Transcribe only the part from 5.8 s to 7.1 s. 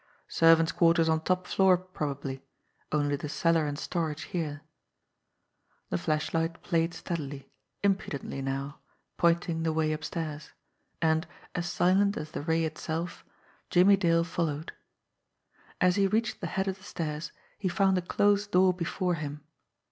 The flashlight played